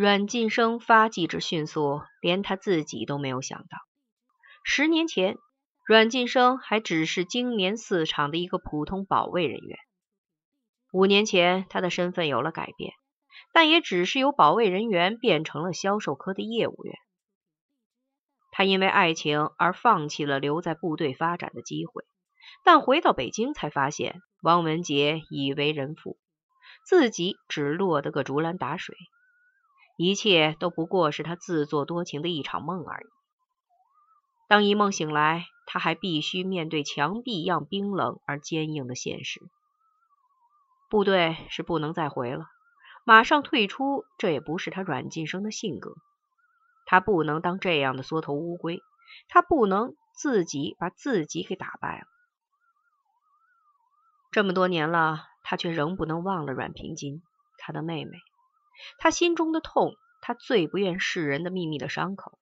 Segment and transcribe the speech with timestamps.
[0.00, 3.78] 阮晋生发迹之迅速，连他自己都没有想到。
[4.62, 5.36] 十年前，
[5.84, 9.76] 阮晋生还只是经年四厂的一个普通保卫人员。
[10.92, 12.92] 五年前，他的身份有了改变，
[13.52, 16.94] 但也只是由保卫人员变成了销售科的业务员。
[18.52, 22.04] 他因为爱情而放弃了留在部队发展的机会，
[22.64, 26.16] 但回到北京才发现王文杰已为人父，
[26.86, 28.94] 自己只落得个竹篮打水。
[29.98, 33.06] 一切都不过是他自作多情的一场梦而已。
[34.46, 39.40] 当一梦醒来，他还必须面对墙壁一样冰冷而坚硬的现实。
[40.88, 42.46] 部队是不能再回了，
[43.04, 45.96] 马上退出，这也不是他阮晋生的性格。
[46.86, 48.80] 他不能当这样的缩头乌龟，
[49.28, 52.06] 他不能自己把自己给打败了。
[54.30, 57.20] 这么多年了，他却仍不能忘了阮平金，
[57.58, 58.18] 他的妹妹。
[58.98, 62.38] 他心中的痛，他最不愿世人的秘密的伤口。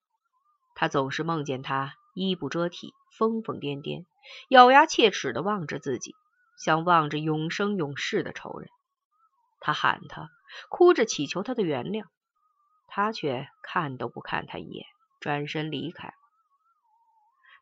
[0.75, 4.05] 他总是梦见他衣不遮体、疯疯癫癫、
[4.49, 6.15] 咬牙切齿的望着自己，
[6.59, 8.69] 像望着永生永世的仇人。
[9.61, 10.29] 他喊他，
[10.69, 12.05] 哭着祈求他的原谅，
[12.87, 14.87] 他却看都不看他一眼，
[15.19, 16.15] 转身离开了。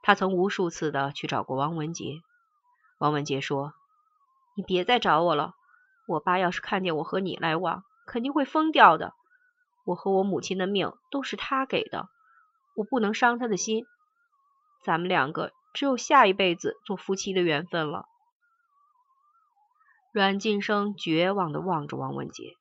[0.03, 2.21] 他曾无数次的去找过王文杰，
[2.99, 3.73] 王文杰说
[4.55, 5.55] ：“你别再找我了，
[6.07, 9.15] 我爸要是看见我和你来往。”肯定会疯掉的。
[9.85, 12.09] 我和我母亲的命都是他给的，
[12.75, 13.85] 我不能伤他的心。
[14.83, 18.07] 咱们两个只有下一辈子做夫妻的缘分了。
[20.13, 22.55] 阮晋生绝望的望着王文杰，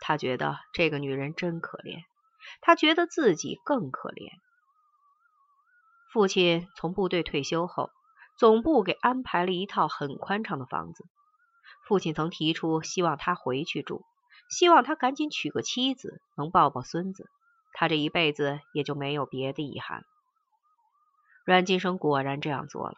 [0.00, 2.02] 他觉得这个女人真可怜，
[2.60, 4.30] 他觉得自己更可怜。
[6.12, 7.90] 父亲从部队退休后，
[8.38, 11.04] 总部给安排了一套很宽敞的房子。
[11.86, 14.04] 父亲曾提出希望他回去住。
[14.54, 17.28] 希望他赶紧娶个妻子，能抱抱孙子，
[17.72, 20.04] 他这一辈子也就没有别的遗憾。
[21.44, 22.94] 阮晋生果然这样做了。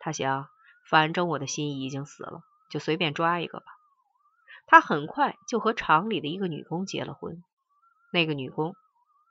[0.00, 0.50] 他想，
[0.90, 3.64] 反正我的心已经死了，就随便抓一个吧。
[4.66, 7.42] 他很快就和厂里的一个女工结了婚。
[8.12, 8.76] 那个女工，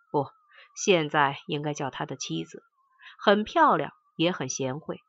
[0.10, 0.28] 不，
[0.76, 2.64] 现在应该叫他的妻子，
[3.20, 5.00] 很漂亮，也很贤惠。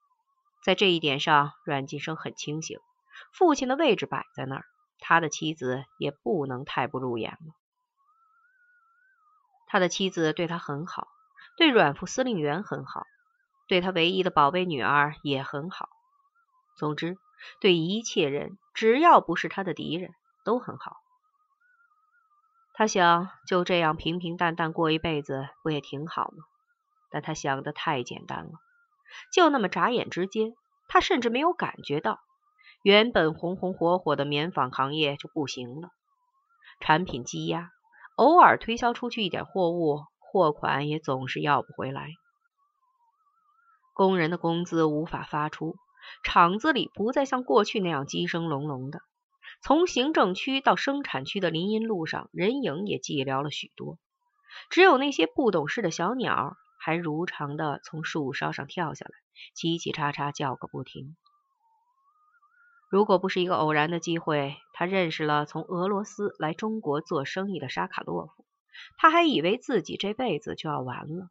[0.62, 2.78] 在这一点上，阮晋生很清醒。
[3.32, 4.66] 父亲的位置摆在那儿。
[5.02, 7.54] 他的妻子也不能太不入眼了。
[9.66, 11.08] 他的妻子对他很好，
[11.56, 13.06] 对阮副司令员很好，
[13.66, 15.88] 对他唯一的宝贝女儿也很好。
[16.76, 17.18] 总之，
[17.60, 20.14] 对一切人，只要不是他的敌人，
[20.44, 20.96] 都很好。
[22.74, 26.44] 他想就这样平平淡淡过一辈子，不也挺好吗？
[27.10, 28.52] 但他想的太简单了，
[29.32, 30.54] 就那么眨眼之间，
[30.88, 32.20] 他甚至没有感觉到。
[32.82, 35.90] 原本红红火火的棉纺行业就不行了，
[36.80, 37.70] 产品积压，
[38.16, 42.08] 偶尔推销出去一点货物，货款也总是要不回来。
[43.94, 45.76] 工人的工资无法发出，
[46.24, 49.00] 厂子里不再像过去那样鸡声隆隆的。
[49.62, 53.96] 从行政区到生产区的林荫路上，人影也寂寥了许多，
[54.70, 59.12] 只有那些不懂事的小鸟还如常的从树梢上跳下来，
[59.54, 61.16] 叽叽喳喳叫个不停。
[62.92, 68.44] 如果不是一个偶然的机会，他认识了从俄罗斯来中国做生意的沙卡洛夫，
[68.98, 71.30] 他还以为自己这辈子就要完了。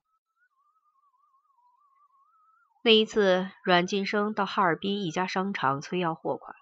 [2.81, 6.55] 那一次，阮晋生到哈尔滨一家商场催要货款，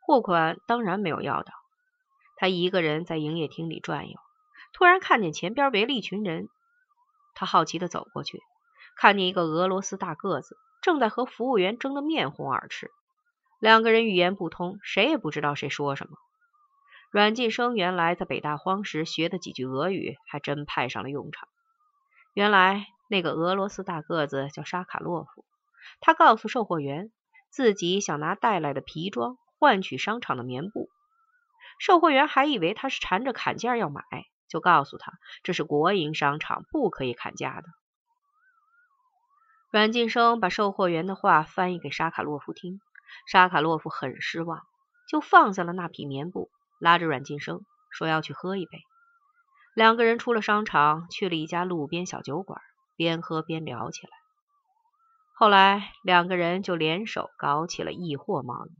[0.00, 1.52] 货款当然没有要到。
[2.36, 4.16] 他一个人在营业厅里转悠，
[4.72, 6.48] 突然看见前边围了一群人，
[7.34, 8.40] 他好奇的走过去，
[8.96, 12.92] 看见一个俄罗斯大个子正在和服务员争得面红耳赤。
[13.60, 16.16] 两个人语言不通，谁也不知道谁说什么。
[17.10, 21.46] 阮晋生原来在北大荒时学的几句俄语，还真派上了用场。
[22.32, 25.44] 原来那个俄罗斯大个子叫沙卡洛夫，
[26.00, 27.12] 他告诉售货员，
[27.50, 30.88] 自己想拿带来的皮装换取商场的棉布。
[31.78, 34.02] 售货员还以为他是缠着砍价要买，
[34.48, 35.12] 就告诉他
[35.42, 37.64] 这是国营商场，不可以砍价的。
[39.70, 42.80] 阮晋生把售货员的话翻译给沙卡洛夫听。
[43.26, 44.62] 沙卡洛夫很失望，
[45.08, 48.78] 就放下了那匹棉布，拉着阮晋生说要去喝一杯。
[49.74, 52.60] 两个人出了商场，去了一家路边小酒馆，
[52.96, 54.12] 边喝边聊起来。
[55.32, 58.70] 后来两个人就联手搞起了易货贸易。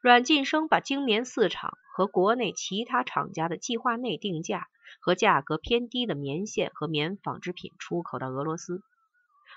[0.00, 4.66] 阮晋生把精棉四厂和国内其他厂家的计划内定价
[5.00, 8.82] 和价格偏低的棉线和棉纺织品出口到俄罗斯，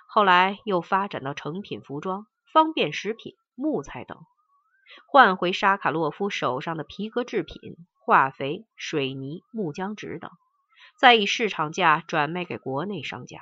[0.08, 3.36] 后来又发展到成品服装、方便食品。
[3.60, 4.18] 木材等，
[5.06, 10.32] 换回沙卡洛夫手上的皮革制品、化肥、水泥、木浆纸等，
[10.98, 13.42] 再以市场价转卖给国内商家。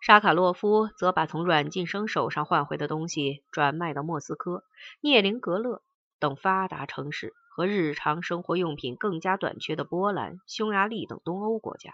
[0.00, 4.62] 沙卡洛夫则把从阮晋生手上换回的东西转卖到莫斯科、
[5.00, 5.82] 涅林格勒
[6.20, 11.92] 等发达城市和日常生活用品更加短缺的波兰、匈牙利等东欧国家。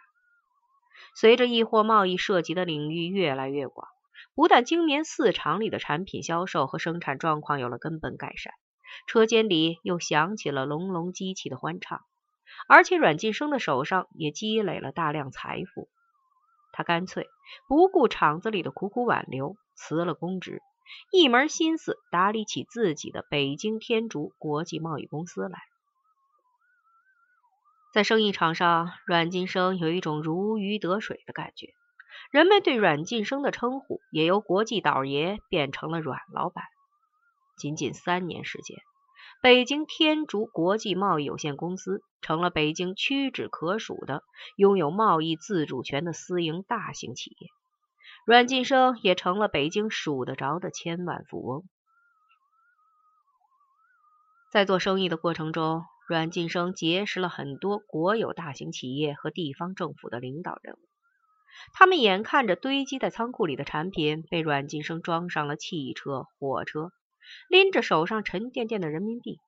[1.15, 3.89] 随着易货贸易涉及的领域越来越广，
[4.35, 8.55] 不但精棉四厂里的产品销售和生产状况有了根本改善，
[9.07, 12.01] 车间里又响起了隆隆机器的欢唱，
[12.69, 15.89] 而且阮晋生的手上也积累了大量财富。
[16.73, 17.29] 他干脆
[17.69, 20.63] 不顾厂子里的苦苦挽留，辞了公职，
[21.13, 25.59] 一门心思打理起自己的北京天竺国际贸易公司来。
[27.93, 31.75] 在生意场上，阮晋生有一种如鱼得水的感觉，
[32.31, 36.65] 人们对阮晋生的称呼也由国际倒爷变成了阮老板。
[37.57, 38.79] 仅仅三年时间。
[39.43, 44.23] 北京天竺国际贸易有限公司成了北京屈指可数的
[44.57, 47.49] 拥有贸易自主权的私营大型企业，
[48.27, 51.65] 阮晋生也成了北京数得着的千万富翁。
[54.53, 60.90] 在做生意的过程中，阮晋生结识了很多国有大型企业和地方政府的领导人物，
[61.73, 66.93] 他们眼看着堆积在仓库里的产品被阮晋生装上了汽车、火车。
[67.49, 69.38] 拎着手上沉甸甸的人民币，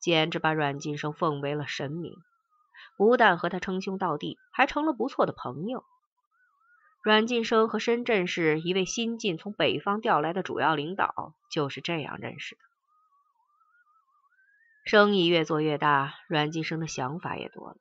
[0.00, 2.14] 简直把阮晋生奉为了神明。
[2.96, 5.84] 不但和他称兄道弟，还成了不错的朋友。
[7.02, 12.60] 阮晋生和深圳市一位新晋从北方调来的主要领导就是这样认识的。
[14.84, 17.76] 生意越做越大，阮晋生的想法也多了。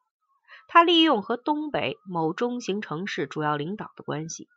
[0.71, 4.47] 他利用和东北某中型城市主要领导的关系，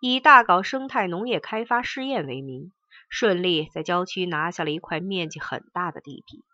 [0.00, 2.72] 以大搞生态农业开发试验为名。
[3.08, 6.44] 顺利在郊区拿下了一块面积很大的地皮，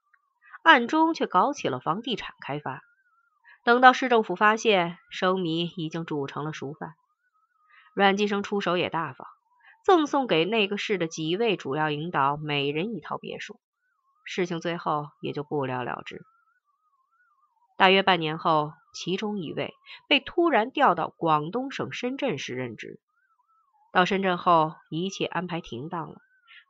[0.63, 2.83] 暗中却搞起了房地产开发。
[3.63, 6.95] 等到市政府发现，生米已经煮成了熟饭。
[7.95, 9.27] 阮继生出手也大方，
[9.85, 13.61] 赠送给那个市的几位主要领导每人一套别墅。
[14.25, 16.25] 事情最后也就不了了之。
[17.77, 19.75] 大约半年后，其中一位
[20.09, 22.99] 被突然调到广东省深圳市任职。
[23.93, 26.17] 到深圳后，一切安排停当了。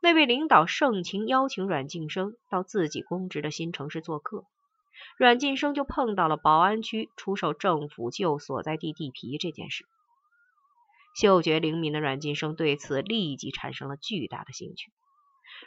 [0.02, 4.44] 那位领导盛情邀请阮晋生到自己公职的新城市做客，
[5.17, 9.87] 阮晋生就碰到了宝安区出售政府旧所在地地皮这件事。
[11.14, 14.90] 嗅觉灵敏的阮晋生对此立即产生了巨大的兴趣。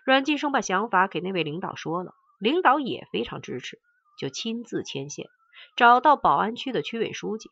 [0.06, 3.80] 阮晋生把想法给那位领导说了，领导也非常支持，
[4.20, 5.30] 就亲自牵线
[5.76, 7.50] 找到宝安区的区委书记，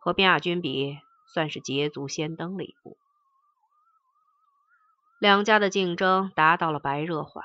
[0.00, 2.96] 和边亚军比，算是捷足先登了一步。
[5.18, 7.42] 两家的竞争达到了白热化，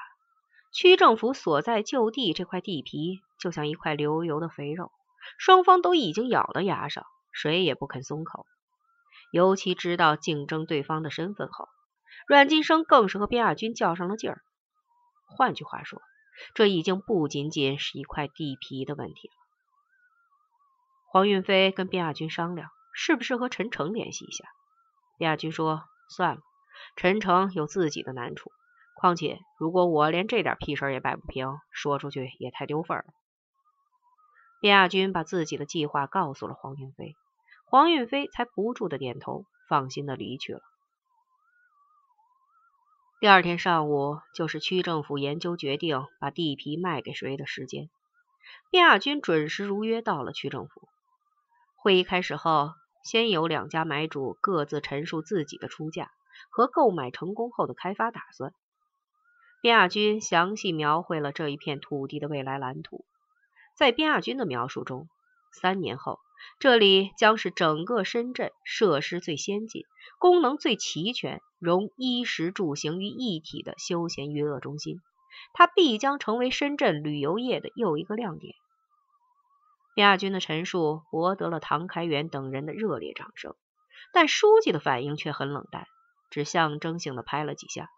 [0.71, 4.91] 区政府所在就地这块地皮就像一块流油的肥肉，
[5.39, 8.45] 双方都已经咬到牙上，谁也不肯松口。
[9.31, 11.67] 尤其知道竞争对方的身份后，
[12.27, 14.43] 阮晋生更是和边亚军较上了劲儿。
[15.25, 15.99] 换句话说，
[16.53, 19.33] 这已经不仅仅是一块地皮的问题了。
[21.13, 24.45] 黄运飞跟卞亚军商量，是不是和陈诚联系一下？
[25.19, 26.41] 卞亚军说：“算了。”
[26.97, 28.51] 陈诚有自己的难处，
[28.95, 33.03] 况且如果我连这点屁事也摆不平，说出去也太丢份了。
[34.59, 37.15] 卞亚军把自己的计划告诉了黄运飞，
[37.63, 40.61] 黄运飞才不住的点头，放心的离去了。
[43.19, 47.91] 第二天上午，就是区政府研究决定把地皮卖给谁的时间。
[48.71, 50.89] 卞亚军准时如约到了区政府。
[51.83, 52.71] 会议开始后，
[53.03, 56.09] 先有两家买主各自陈述自己的出价。
[56.49, 58.53] 和购买成功后的开发打算，
[59.61, 63.05] 边亚军详细描绘了这一片土地的未来蓝图。
[63.75, 65.07] 在边亚军的描述中，
[65.51, 66.19] 三年后，
[66.59, 69.83] 这里将是整个深圳设施最先进、
[70.19, 75.01] 功能最齐全、融衣食住行于一体的休闲娱乐中心。
[75.53, 78.55] 它必将成为深圳旅游业的又一个亮点。
[79.93, 83.55] 边亚军的陈述博得了唐开元等人的热烈掌声，
[84.11, 85.87] 但书记的反应却很冷淡。
[86.29, 87.91] 只象征性的拍了几下，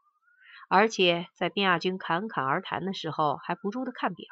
[0.68, 4.28] 而且在边亚军侃侃而谈的时候，还不住的看表。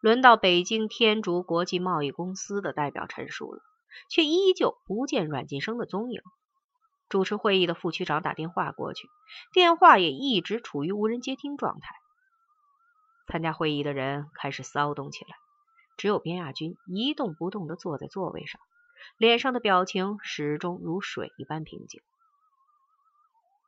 [0.00, 3.60] 轮到北京天竺国际贸易公司的代表陈述了，
[4.08, 6.22] 却依旧不见阮晋生的踪影。
[7.08, 9.08] 主持会议的副区长打电话过去，
[9.52, 11.99] 电话也一直处于无人接听状态。
[13.30, 15.36] 参加会议的人开始骚动起来，
[15.96, 18.60] 只有边亚军一动不动的坐在座位上。
[19.16, 22.02] 脸上的表情始终如水一般平静。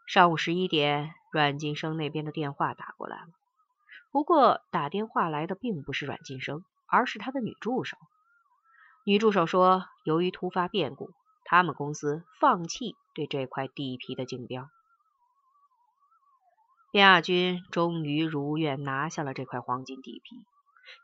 [0.06, 3.28] 上午十一点，阮晋生那边的电话打过来了。
[4.10, 7.96] 不过，打电话来的并不是阮晋生，而是他的女助手。
[9.04, 11.10] 女助手说，由于突发变故，
[11.44, 14.68] 他们公司放弃对这块地皮的竞标。
[16.92, 20.36] 卞亚军终于如愿拿下了这块黄金地皮，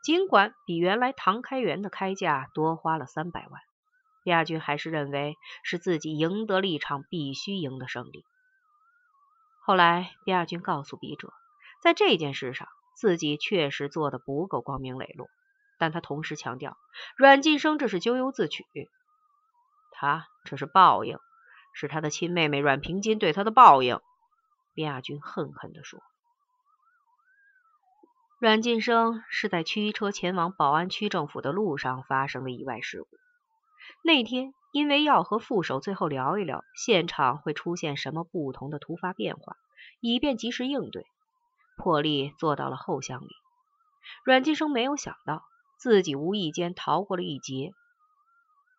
[0.03, 3.59] 尽管比原来唐开元的开价多花了三百万，
[4.23, 8.23] 卞亚军还是认为是自己赢得了一场必须赢的胜利。
[9.61, 11.33] 后来，卞亚军告诉笔者，
[11.81, 15.27] 在这件事上自己确实做的不够光明磊落，
[15.79, 16.77] 但他同时强调，
[17.17, 18.63] 阮晋生这是咎由自取，
[19.89, 21.17] 他这是报应，
[21.73, 23.99] 是他的亲妹妹阮平金对他的报应。
[24.73, 26.01] 边亚军恨恨地说
[28.39, 33.09] ：“阮晋生是在驱车前往宝安区政府的路上发生的意外事故。
[34.03, 39.57] 那天因为要和副手最后聊一聊现场会出现什么不同的突发变化，
[39.99, 41.05] 以便及时应对，
[41.75, 43.29] 破例坐到了后厢里。
[44.23, 45.43] 阮晋生没有想到
[45.77, 47.73] 自己无意间逃过了一劫。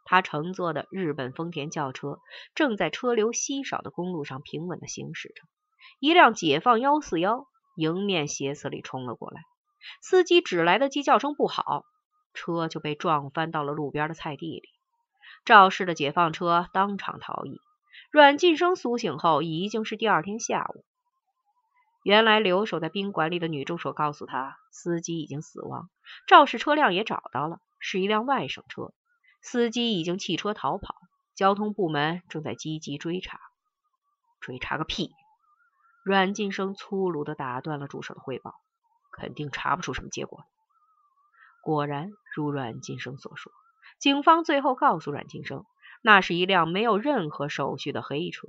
[0.04, 2.18] 他乘坐的日本丰田轿车
[2.54, 5.42] 正在车流稀少的公路上平稳地行驶着。”
[5.98, 9.42] 一辆解放幺四幺迎面斜刺里冲了过来，
[10.00, 11.84] 司机只来得及叫声不好，
[12.34, 14.68] 车就被撞翻到了路边的菜地里。
[15.44, 17.60] 肇事的解放车当场逃逸。
[18.10, 20.84] 阮晋生苏醒后已经是第二天下午。
[22.02, 25.90] 原来留守在宾馆里的女助手告诉他，司机已经死亡，
[26.26, 28.92] 肇事车辆也找到了，是一辆外省车，
[29.42, 30.94] 司机已经弃车逃跑，
[31.36, 33.38] 交通部门正在积极追查。
[34.40, 35.10] 追查个屁！
[36.02, 38.54] 阮晋生粗鲁的打断了助手的汇报，
[39.12, 40.44] 肯定查不出什么结果。
[41.62, 43.52] 果然如阮晋生所说，
[43.98, 45.66] 警方最后告诉阮晋生，
[46.02, 48.48] 那是一辆没有任何手续的黑车。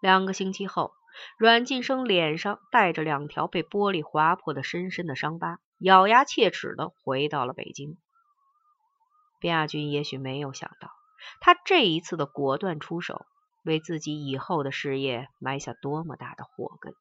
[0.00, 0.92] 两个星期后，
[1.38, 7.96] 阮晋生脸上带着两条被玻璃划破的深深的伤疤，咬牙切齿的回到了北京。
[9.40, 10.90] 卞亚军也许没有想到，
[11.40, 13.24] 他这一次的果断出手。
[13.64, 16.94] 为自己以后的事业埋下多么大的祸根。